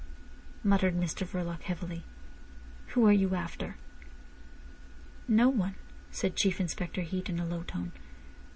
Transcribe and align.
muttered 0.63 0.95
Mr 0.95 1.27
Verloc 1.27 1.61
heavily. 1.61 2.01
"Who 2.95 3.05
are 3.05 3.11
you 3.11 3.35
after?" 3.35 3.75
"No 5.27 5.47
one," 5.47 5.75
said 6.09 6.35
Chief 6.35 6.59
Inspector 6.59 7.01
Heat 7.03 7.29
in 7.29 7.37
a 7.39 7.45
low 7.45 7.61
tone. 7.61 7.91